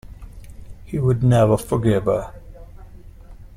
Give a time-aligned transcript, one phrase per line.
[0.83, 2.33] He would never forgive her.